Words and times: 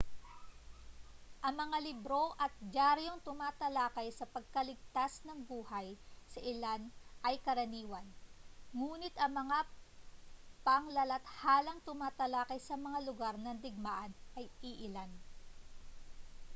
ang 1.45 1.53
mga 1.63 1.77
libro 1.87 2.23
at 2.45 2.49
diyaryong 2.73 3.19
tumatalakay 3.27 4.07
sa 4.13 4.25
pagkaligtas 4.35 5.13
ng 5.29 5.39
buhay 5.51 5.87
sa 6.33 6.39
ilang 6.51 6.83
ay 7.27 7.35
karaniwan 7.45 8.01
ngunit 8.77 9.13
ang 9.21 9.31
mga 9.45 9.59
paglalathalang 10.69 11.79
tumatalakay 11.87 12.57
sa 12.67 12.73
mga 12.85 12.97
lugar 13.07 13.35
ng 13.39 13.57
digmaan 13.65 14.09
ay 14.41 14.45
iilan 14.69 15.11